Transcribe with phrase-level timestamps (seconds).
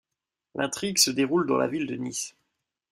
[0.55, 2.35] L’intrigue se déroule dans la ville de Nice.